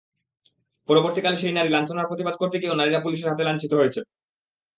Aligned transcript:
পরবর্তীকালে 0.89 1.37
সেই 1.37 1.53
নারী 1.53 1.69
লাঞ্ছনার 1.71 2.09
প্রতিবাদ 2.09 2.35
করতে 2.37 2.57
গিয়েও 2.59 2.79
নারীরা 2.79 3.03
পুলিশের 3.05 3.29
হাতে 3.31 3.43
লাঞ্ছিত 3.45 3.71
হয়েছেন। 3.73 4.05